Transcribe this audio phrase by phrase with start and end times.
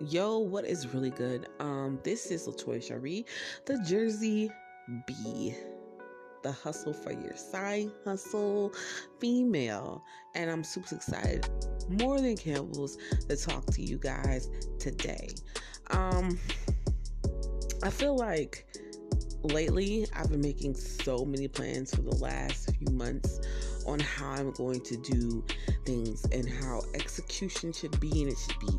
[0.00, 1.48] Yo, what is really good?
[1.58, 3.26] Um, this is Latoya Cherie,
[3.66, 4.48] the Jersey
[5.08, 5.56] Bee,
[6.44, 8.72] the hustle for your side hustle
[9.18, 10.04] female,
[10.36, 11.48] and I'm super excited,
[11.88, 12.96] more than Campbell's,
[13.28, 14.48] to talk to you guys
[14.78, 15.30] today.
[15.90, 16.38] Um,
[17.82, 18.66] I feel like
[19.42, 23.40] lately I've been making so many plans for the last few months
[23.84, 25.44] on how I'm going to do
[25.84, 28.78] things and how execution should be, and it should be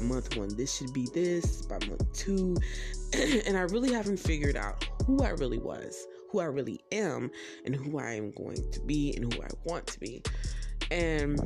[0.00, 2.56] month one, this should be this, by month two.
[3.46, 7.30] and I really haven't figured out who I really was, who I really am,
[7.64, 10.22] and who I am going to be, and who I want to be.
[10.90, 11.38] And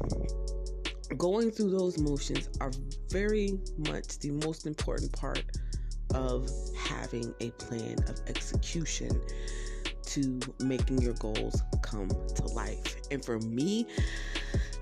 [1.17, 2.73] going through those motions are
[3.11, 5.45] very much the most important part
[6.15, 9.21] of having a plan of execution
[10.03, 12.97] to making your goals come to life.
[13.11, 13.87] And for me,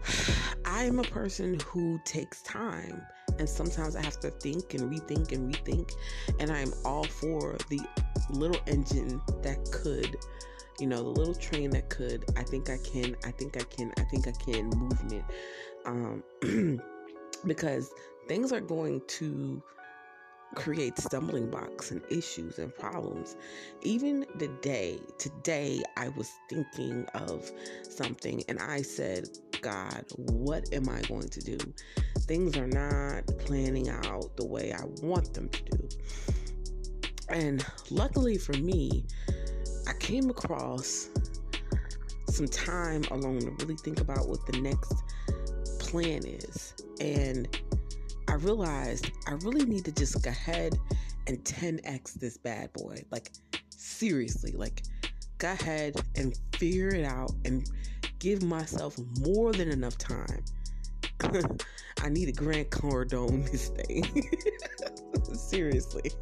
[0.65, 3.03] I am a person who takes time
[3.39, 5.93] and sometimes I have to think and rethink and rethink.
[6.39, 7.81] And I'm all for the
[8.31, 10.17] little engine that could,
[10.79, 12.25] you know, the little train that could.
[12.37, 13.17] I think I can.
[13.25, 13.93] I think I can.
[13.99, 15.25] I think I can movement.
[15.85, 16.23] Um,
[17.47, 17.93] because
[18.29, 19.63] things are going to
[20.55, 23.37] create stumbling blocks and issues and problems.
[23.83, 27.51] Even the day, today, I was thinking of
[27.83, 29.29] something and I said,
[29.63, 31.57] God, what am I going to do?
[32.23, 35.89] Things are not planning out the way I want them to do.
[37.29, 39.07] And luckily for me,
[39.89, 41.09] I came across
[42.29, 44.95] some time alone to really think about what the next
[45.79, 46.75] plan is.
[47.01, 47.49] And
[48.29, 50.77] I realized I really need to just go ahead
[51.29, 53.05] and 10x this bad boy.
[53.13, 53.31] Like,
[53.69, 54.83] seriously, like,
[55.39, 57.71] go ahead and figure it out and
[58.23, 60.45] give myself more than enough time.
[62.03, 64.03] I need a Grant Cardone this day.
[65.35, 66.13] seriously.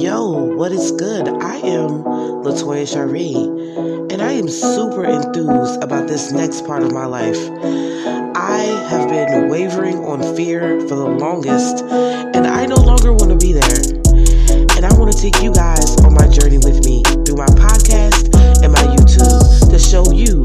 [0.00, 1.26] Yo, what is good?
[1.42, 2.04] I am
[2.44, 3.34] Latoya Cherie,
[4.14, 7.50] and I am super enthused about this next part of my life.
[8.36, 13.36] I have been wavering on fear for the longest, and I no longer want to
[13.44, 13.95] be there.
[15.06, 18.34] Want to take you guys on my journey with me through my podcast
[18.64, 20.44] and my YouTube to show you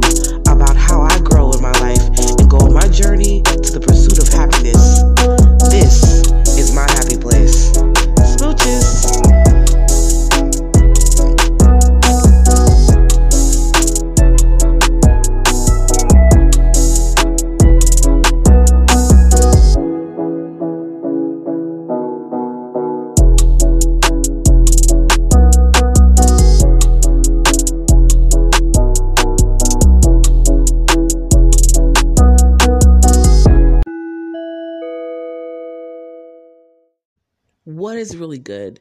[37.91, 38.79] what is really good.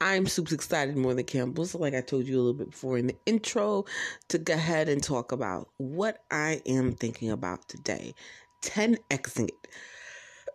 [0.00, 3.08] I'm super excited more than Campbell's, like I told you a little bit before in
[3.08, 3.84] the intro,
[4.28, 8.14] to go ahead and talk about what I am thinking about today.
[8.62, 9.50] 10xing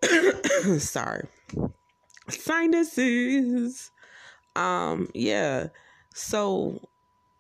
[0.02, 0.82] it.
[0.82, 1.28] Sorry.
[2.30, 3.92] Sinuses.
[4.56, 5.68] Um, yeah.
[6.14, 6.80] So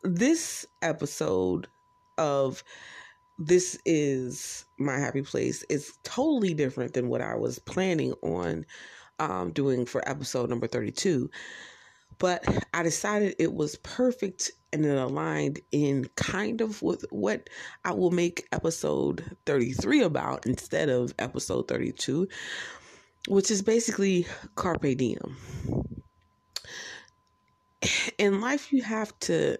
[0.03, 1.67] this episode
[2.17, 2.65] of
[3.39, 8.65] this is my happy place is totally different than what I was planning on
[9.19, 11.29] um, doing for episode number 32.
[12.19, 17.49] But I decided it was perfect and it aligned in kind of with what
[17.85, 22.27] I will make episode 33 about instead of episode 32,
[23.27, 24.25] which is basically
[24.55, 25.37] Carpe Diem.
[28.17, 29.57] In life, you have to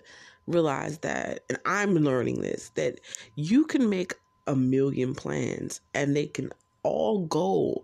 [0.48, 3.00] realize that, and I'm learning this, that
[3.36, 4.14] you can make
[4.48, 6.52] a million plans and they can
[6.84, 7.84] all go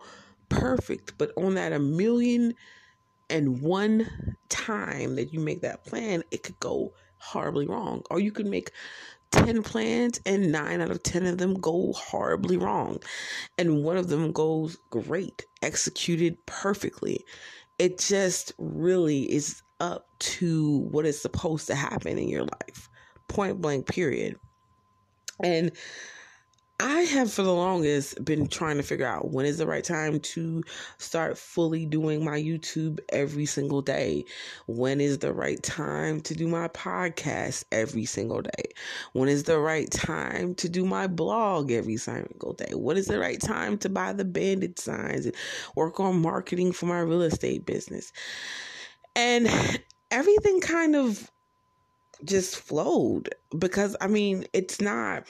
[0.50, 2.54] perfect, but on that a million
[3.30, 8.04] and one time that you make that plan, it could go horribly wrong.
[8.10, 8.72] Or you could make
[9.32, 13.00] 10 plans and 9 out of 10 of them go horribly wrong.
[13.58, 17.24] And one of them goes great, executed perfectly.
[17.78, 22.90] It just really is up to what is supposed to happen in your life.
[23.28, 24.36] Point blank, period.
[25.42, 25.72] And
[26.82, 30.22] I have for the longest been trying to figure out when is the right time
[30.22, 30.64] to
[30.98, 34.24] start fully doing my YouTube every single day.
[34.66, 38.72] When is the right time to do my podcast every single day?
[39.12, 42.72] When is the right time to do my blog every single day?
[42.74, 45.36] What is the right time to buy the bandit signs and
[45.76, 48.14] work on marketing for my real estate business?
[49.18, 49.50] And
[50.12, 51.30] everything kind of
[52.24, 55.28] just flowed because I mean, it's not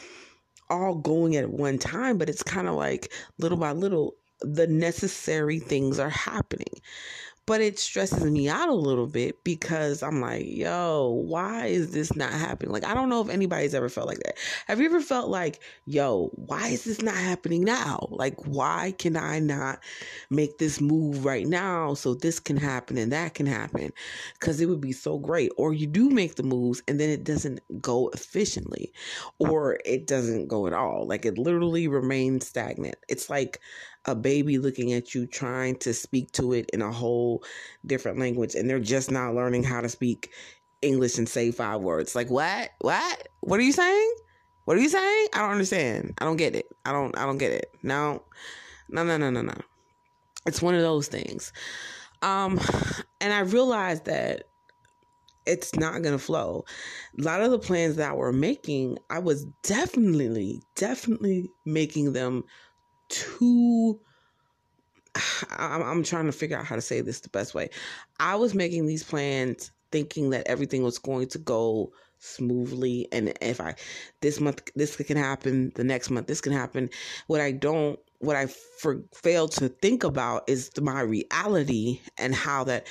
[0.70, 5.60] all going at one time, but it's kind of like little by little, the necessary
[5.60, 6.74] things are happening
[7.50, 12.16] but it stresses me out a little bit because I'm like, yo, why is this
[12.16, 12.72] not happening?
[12.72, 14.38] Like, I don't know if anybody's ever felt like that.
[14.68, 18.08] Have you ever felt like, yo, why is this not happening now?
[18.12, 19.80] Like, why can I not
[20.30, 23.94] make this move right now so this can happen and that can happen?
[24.40, 25.50] Because it would be so great.
[25.58, 28.94] Or you do make the moves and then it doesn't go efficiently,
[29.40, 31.08] or it doesn't go at all.
[31.08, 32.98] Like, it literally remains stagnant.
[33.08, 33.60] It's like,
[34.10, 37.44] a baby looking at you trying to speak to it in a whole
[37.86, 40.32] different language and they're just not learning how to speak
[40.82, 42.16] English and say five words.
[42.16, 42.72] Like what?
[42.80, 43.28] What?
[43.42, 44.14] What are you saying?
[44.66, 45.28] What are you saying?
[45.34, 46.14] I don't understand.
[46.20, 46.68] I don't get it.
[46.86, 47.74] I don't I don't get it.
[47.84, 48.24] No.
[48.90, 49.56] No, no, no, no, no.
[50.46, 51.54] It's one of those things.
[52.22, 52.60] Um
[53.22, 54.50] and I realized that
[55.46, 56.64] it's not going to flow.
[57.18, 62.44] A lot of the plans that we're making, I was definitely, definitely making them
[63.10, 64.00] too
[65.58, 67.70] I'm, I'm trying to figure out how to say this the best way.
[68.20, 73.62] I was making these plans thinking that everything was going to go smoothly and if
[73.62, 73.76] I
[74.22, 76.90] this month this can happen, the next month this can happen.
[77.28, 82.66] What I don't what I for, fail to think about is my reality and how
[82.66, 82.88] that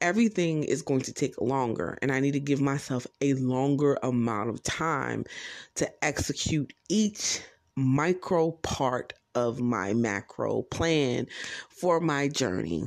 [0.00, 4.48] everything is going to take longer and I need to give myself a longer amount
[4.48, 5.26] of time
[5.74, 7.42] to execute each
[7.76, 11.26] micro part of my macro plan
[11.68, 12.84] for my journey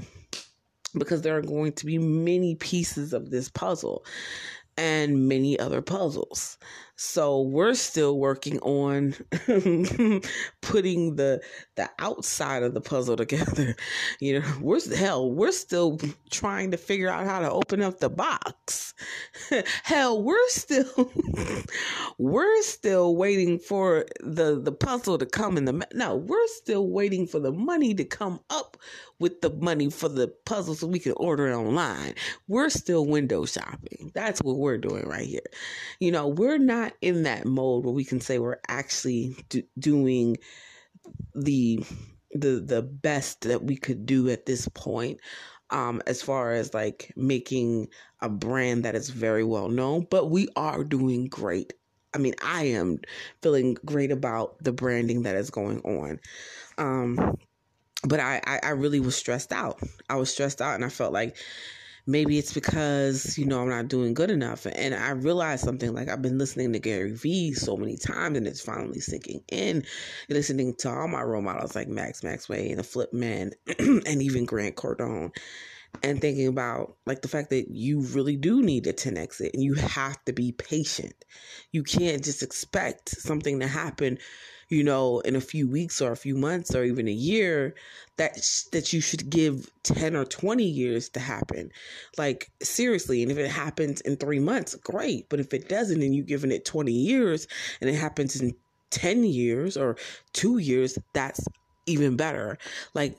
[0.97, 4.05] because there are going to be many pieces of this puzzle
[4.77, 6.57] and many other puzzles.
[6.95, 9.15] So we're still working on
[10.61, 11.41] putting the
[11.75, 13.75] the outside of the puzzle together.
[14.19, 15.99] You know, we're hell, we're still
[16.29, 18.93] trying to figure out how to open up the box.
[19.83, 21.11] hell, we're still
[22.19, 27.25] we're still waiting for the the puzzle to come in the no, we're still waiting
[27.25, 28.77] for the money to come up
[29.19, 32.13] with the money for the puzzle so we can order it online.
[32.47, 34.11] We're still window shopping.
[34.13, 35.39] That's what we're doing right here.
[35.99, 40.37] You know, we're not in that mode where we can say we're actually do- doing
[41.35, 41.83] the
[42.33, 45.19] the the best that we could do at this point
[45.69, 47.87] um as far as like making
[48.21, 51.73] a brand that is very well known but we are doing great
[52.13, 52.99] i mean i am
[53.41, 56.19] feeling great about the branding that is going on
[56.77, 57.37] um
[58.07, 59.79] but I, I, I really was stressed out.
[60.09, 61.37] I was stressed out, and I felt like
[62.05, 64.65] maybe it's because you know I'm not doing good enough.
[64.65, 68.47] And I realized something like I've been listening to Gary Vee so many times, and
[68.47, 69.83] it's finally sinking in.
[70.29, 74.45] Listening to all my role models like Max Maxwell and the Flip Man, and even
[74.45, 75.31] Grant Cardone.
[76.01, 79.61] And thinking about like the fact that you really do need a 10x it and
[79.61, 81.13] you have to be patient.
[81.71, 84.17] You can't just expect something to happen
[84.73, 87.75] you know, in a few weeks or a few months or even a year,
[88.17, 88.37] that
[88.71, 91.71] that you should give 10 or 20 years to happen.
[92.17, 96.15] Like seriously, and if it happens in 3 months, great, but if it doesn't and
[96.15, 97.47] you've given it 20 years
[97.81, 98.55] and it happens in
[98.91, 99.95] 10 years or
[100.33, 101.45] 2 years, that's
[101.85, 102.57] even better.
[102.93, 103.17] Like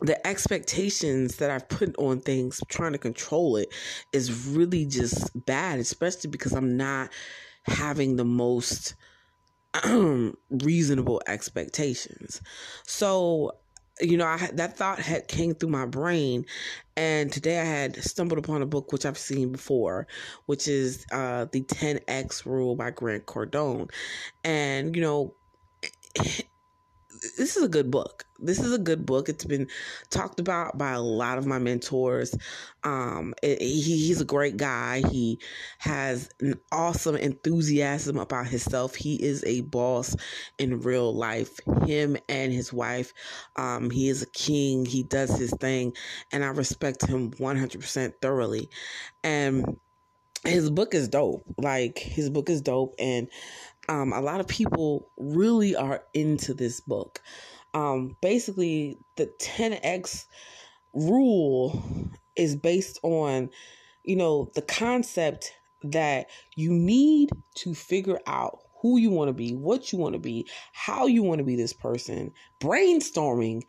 [0.00, 3.68] the expectations that I've put on things, trying to control it,
[4.12, 7.10] is really just bad, especially because I'm not
[7.66, 8.94] having the most
[10.50, 12.40] reasonable expectations.
[12.86, 13.52] So,
[14.00, 16.44] you know, I that thought had came through my brain,
[16.96, 20.06] and today I had stumbled upon a book which I've seen before,
[20.46, 23.90] which is uh, the 10x Rule by Grant Cardone,
[24.44, 25.34] and you know,
[27.32, 28.24] this is a good book.
[28.38, 29.28] This is a good book.
[29.28, 29.68] It's been
[30.10, 32.34] talked about by a lot of my mentors.
[32.82, 35.02] Um, it, he, he's a great guy.
[35.10, 35.38] He
[35.78, 38.94] has an awesome enthusiasm about himself.
[38.94, 40.16] He is a boss
[40.58, 41.58] in real life.
[41.86, 43.12] Him and his wife.
[43.56, 44.84] Um, he is a king.
[44.84, 45.94] He does his thing,
[46.32, 48.68] and I respect him one hundred percent thoroughly.
[49.22, 49.78] And
[50.44, 51.44] his book is dope.
[51.56, 53.28] Like his book is dope, and
[53.88, 57.20] um, a lot of people really are into this book.
[57.74, 60.24] Um, basically, the 10x
[60.92, 61.82] rule
[62.36, 63.50] is based on,
[64.04, 69.54] you know, the concept that you need to figure out who you want to be,
[69.54, 73.62] what you want to be, how you want to be this person, brainstorming,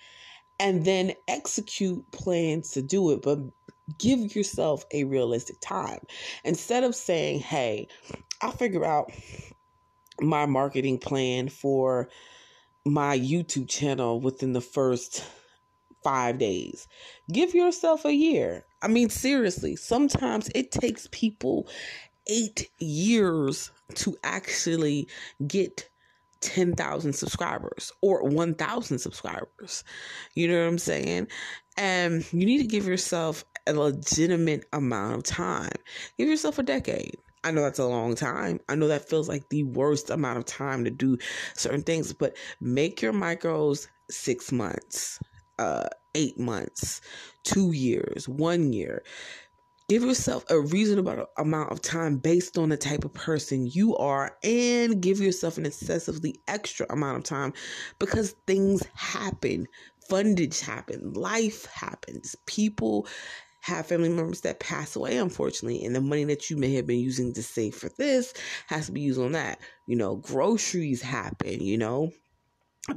[0.60, 3.22] and then execute plans to do it.
[3.22, 3.40] But
[3.98, 6.00] give yourself a realistic time.
[6.44, 7.88] Instead of saying, hey,
[8.42, 9.12] I'll figure out
[10.20, 12.10] my marketing plan for
[12.86, 15.26] my YouTube channel within the first
[16.04, 16.88] five days.
[17.32, 18.64] Give yourself a year.
[18.82, 21.68] I mean, seriously, sometimes it takes people
[22.28, 25.08] eight years to actually
[25.48, 25.90] get
[26.42, 29.84] 10,000 subscribers or 1,000 subscribers.
[30.36, 31.28] You know what I'm saying?
[31.78, 35.72] And you need to give yourself a legitimate amount of time.
[36.18, 37.18] Give yourself a decade.
[37.46, 38.60] I know that's a long time.
[38.68, 41.20] I know that feels like the worst amount of time to do
[41.54, 45.20] certain things, but make your micros six months,
[45.60, 47.02] uh, eight months,
[47.44, 49.04] two years, one year.
[49.88, 54.36] Give yourself a reasonable amount of time based on the type of person you are,
[54.44, 57.54] and give yourself an excessively extra amount of time
[58.00, 59.68] because things happen,
[60.10, 63.08] fundage happens, life happens, people
[63.66, 67.00] have family members that pass away, unfortunately, and the money that you may have been
[67.00, 68.32] using to save for this
[68.68, 69.58] has to be used on that.
[69.88, 72.12] You know, groceries happen, you know,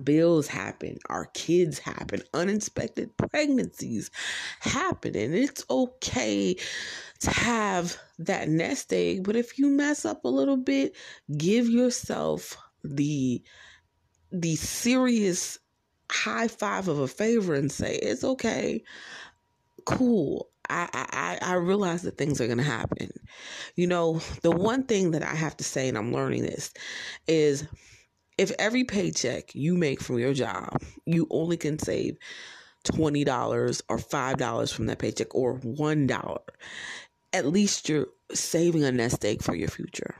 [0.05, 4.11] bills happen, our kids happen, unexpected pregnancies
[4.61, 6.55] happen, and it's okay
[7.21, 9.25] to have that nest egg.
[9.25, 10.95] But if you mess up a little bit,
[11.35, 13.43] give yourself the
[14.31, 15.59] the serious
[16.13, 18.83] high five of a favor and say it's okay
[19.87, 23.11] cool I, I, I realize that things are going to happen.
[23.77, 26.73] You know, the one thing that I have to say, and I'm learning this,
[27.27, 27.67] is
[28.37, 32.17] if every paycheck you make from your job, you only can save
[32.85, 36.39] $20 or $5 from that paycheck or $1,
[37.33, 40.15] at least you're saving a nest egg for your future.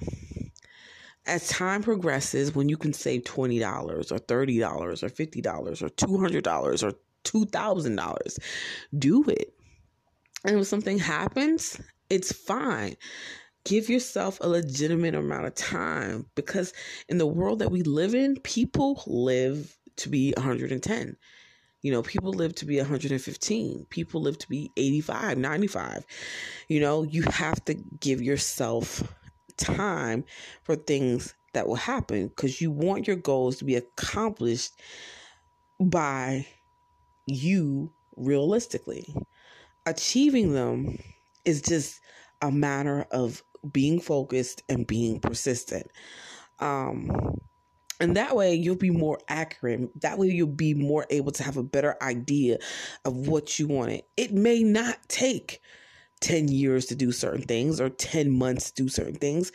[1.27, 6.93] As time progresses, when you can save $20 or $30 or $50 or $200 or
[7.25, 8.39] $2,000,
[8.99, 9.58] do it
[10.45, 11.81] and if something happens,
[12.11, 12.97] it's fine.
[13.65, 16.73] Give yourself a legitimate amount of time because
[17.09, 21.17] in the world that we live in, people live to be 110.
[21.83, 23.87] You know, people live to be 115.
[23.91, 26.05] People live to be 85, 95.
[26.69, 29.03] You know, you have to give yourself
[29.57, 30.25] time
[30.63, 34.73] for things that will happen because you want your goals to be accomplished
[35.81, 36.47] by
[37.27, 39.15] you realistically
[39.89, 40.99] achieving them
[41.45, 42.01] is just
[42.43, 43.43] a matter of
[43.73, 45.91] being focused and being persistent.
[46.61, 47.39] Um,
[48.01, 49.91] and that way you'll be more accurate.
[50.03, 52.59] That way you'll be more able to have a better idea
[53.05, 54.03] of what you wanted.
[54.17, 55.61] It may not take
[56.21, 59.53] 10 years to do certain things or 10 months to do certain things,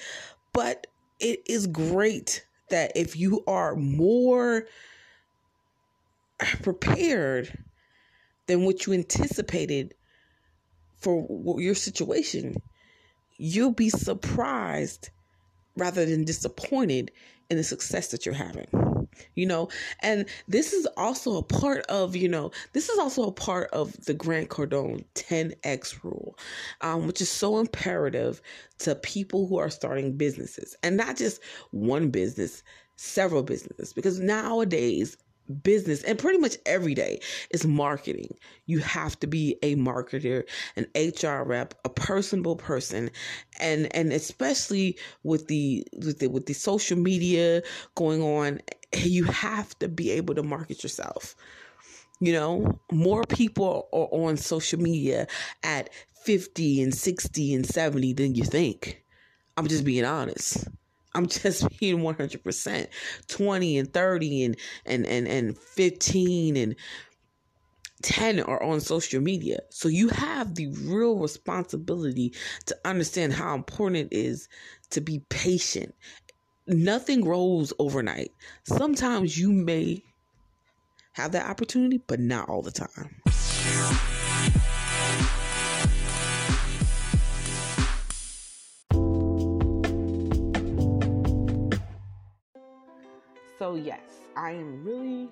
[0.51, 0.87] but
[1.19, 4.65] it is great that if you are more
[6.61, 7.57] prepared
[8.47, 9.93] than what you anticipated
[11.03, 12.55] for your situation,
[13.37, 15.09] you'll be surprised
[15.75, 17.11] rather than disappointed
[17.49, 18.67] in the success that you're having
[19.35, 19.69] you know?
[20.01, 23.93] And this is also a part of you know this is also a part of
[24.05, 26.37] the grant cardone 10x rule
[26.81, 28.41] um, which is so imperative
[28.79, 31.41] to people who are starting businesses and not just
[31.71, 32.63] one business
[32.95, 35.17] several businesses because nowadays
[35.61, 37.19] business and pretty much every day
[37.51, 38.35] is marketing.
[38.65, 40.43] You have to be a marketer,
[40.75, 43.09] an HR rep, a personable person,
[43.59, 47.61] and and especially with the with the with the social media
[47.95, 48.61] going on,
[48.97, 51.35] you have to be able to market yourself.
[52.19, 55.27] You know, more people are on social media
[55.63, 55.89] at
[56.23, 59.03] 50 and 60 and 70 than you think.
[59.57, 60.67] I'm just being honest.
[61.15, 62.87] I'm just being 100%.
[63.27, 66.75] 20 and 30 and and and and 15 and
[68.01, 69.59] 10 are on social media.
[69.69, 72.33] So you have the real responsibility
[72.65, 74.49] to understand how important it is
[74.91, 75.95] to be patient.
[76.67, 78.31] Nothing grows overnight.
[78.63, 80.03] Sometimes you may
[81.13, 84.12] have that opportunity, but not all the time.
[93.83, 95.29] Yes, I am really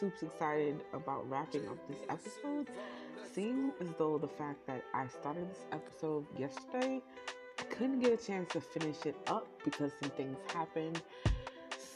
[0.00, 2.68] super excited about wrapping up this episode.
[3.34, 7.02] Seeing as though the fact that I started this episode yesterday,
[7.58, 11.02] I couldn't get a chance to finish it up because some things happened.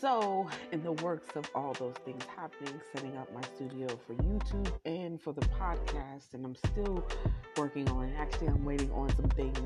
[0.01, 4.71] So, in the works of all those things happening, setting up my studio for YouTube
[4.85, 7.05] and for the podcast, and I'm still
[7.57, 8.15] working on it.
[8.17, 9.59] Actually, I'm waiting on some things.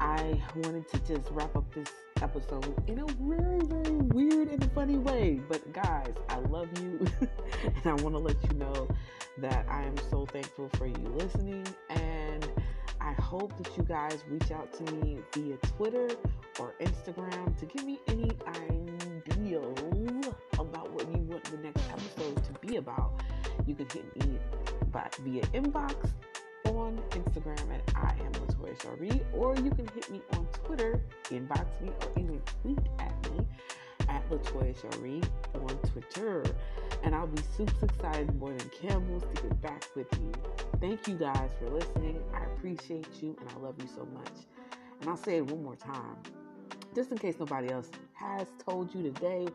[0.00, 1.88] I wanted to just wrap up this
[2.22, 5.40] episode in a very, very weird and funny way.
[5.48, 7.06] But guys, I love you
[7.64, 8.88] and I want to let you know
[9.38, 12.48] that I am so thankful for you listening and
[13.00, 16.08] I hope that you guys reach out to me via Twitter
[16.58, 22.66] or Instagram to give me any ideas about what you want the next episode to
[22.66, 23.12] be about.
[23.66, 24.38] You can hit me
[24.90, 26.10] by, via inbox
[26.68, 31.80] on Instagram at I am Latoya Shari, or you can hit me on Twitter, inbox
[31.80, 33.46] me, or even tweet at me
[34.08, 35.22] at Latoya Shari
[35.54, 36.44] on Twitter.
[37.02, 40.32] And I'll be super excited more than Campbell's to get back with you.
[40.80, 42.22] Thank you guys for listening.
[42.34, 44.32] I appreciate you and I love you so much.
[45.00, 46.16] And I'll say it one more time,
[46.94, 49.46] just in case nobody else has told you today.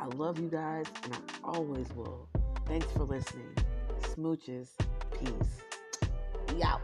[0.00, 2.28] I love you guys and I always will.
[2.66, 3.54] Thanks for listening.
[4.00, 4.70] Smooches.
[5.18, 5.75] Peace.
[6.48, 6.80] Be out.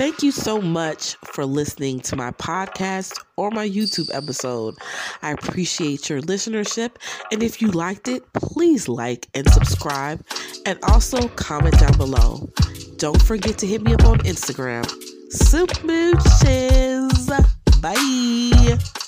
[0.00, 4.76] Thank you so much for listening to my podcast or my YouTube episode.
[5.20, 6.92] I appreciate your listenership.
[7.30, 10.24] And if you liked it, please like and subscribe
[10.64, 12.48] and also comment down below.
[12.96, 14.86] Don't forget to hit me up on Instagram.
[15.30, 17.28] Soup Mooches.
[17.82, 18.99] Bye.